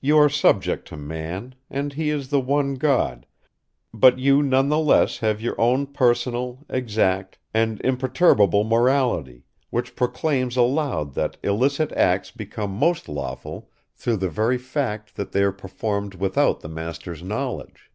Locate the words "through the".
13.94-14.30